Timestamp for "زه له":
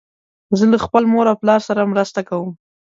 0.57-0.77